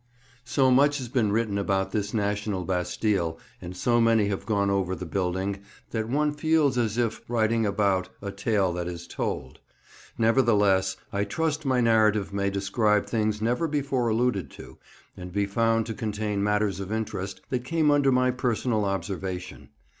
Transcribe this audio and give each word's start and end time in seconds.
SO 0.45 0.71
much 0.71 0.97
has 0.97 1.09
been 1.09 1.31
written 1.31 1.59
about 1.59 1.91
this 1.91 2.11
national 2.11 2.65
Bastille, 2.65 3.37
and 3.61 3.77
so 3.77 4.01
many 4.01 4.29
have 4.29 4.47
gone 4.47 4.71
over 4.71 4.95
the 4.95 5.05
building, 5.05 5.61
that 5.91 6.09
one 6.09 6.33
feels 6.33 6.75
as 6.75 6.97
if 6.97 7.21
writing 7.27 7.67
about 7.67 8.09
"a 8.19 8.31
tale 8.31 8.73
that 8.73 8.87
is 8.87 9.05
told." 9.05 9.59
Nevertheless, 10.17 10.97
I 11.13 11.23
trust 11.23 11.65
my 11.67 11.81
narrative 11.81 12.33
may 12.33 12.49
describe 12.49 13.05
things 13.05 13.43
never 13.43 13.67
before 13.67 14.07
alluded 14.07 14.49
to, 14.49 14.79
and 15.15 15.31
be 15.31 15.45
found 15.45 15.85
to 15.85 15.93
contain 15.93 16.43
matters 16.43 16.79
of 16.79 16.91
interest 16.91 17.41
that 17.51 17.63
came 17.63 17.91
under 17.91 18.11
my 18.11 18.31
personal 18.31 18.85
observation. 18.85 19.69